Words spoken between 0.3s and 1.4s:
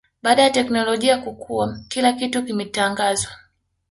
ya teknolojia